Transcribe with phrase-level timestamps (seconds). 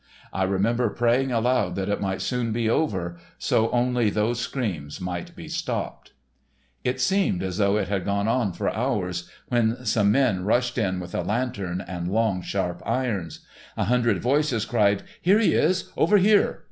[0.33, 5.35] I remember praying aloud that it might soon be over, so only those screams might
[5.35, 6.11] be stopped.
[6.83, 10.99] It seemed as though it had gone on for hours, when some men rushed in
[10.99, 13.45] with a lantern and long, sharp irons.
[13.77, 16.59] A hundred voices cried: "Here he is, over here!"